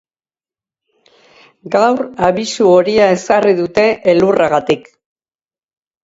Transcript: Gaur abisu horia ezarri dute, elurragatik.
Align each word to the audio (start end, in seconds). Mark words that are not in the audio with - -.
Gaur 1.75 1.99
abisu 2.29 2.69
horia 2.69 3.09
ezarri 3.17 3.53
dute, 3.59 3.83
elurragatik. 4.15 4.89